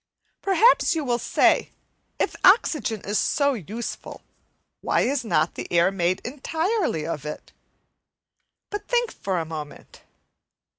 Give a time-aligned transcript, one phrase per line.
[0.41, 1.69] Perhaps you will say,
[2.17, 4.23] If oxygen is so useful,
[4.81, 7.51] why is not the air made entirely of it?
[8.71, 10.01] But think for a moment.